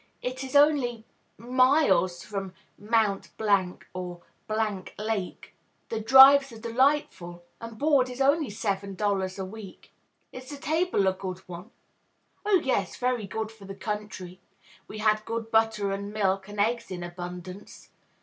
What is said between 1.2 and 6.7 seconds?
miles from Mt. or Lake; the drives are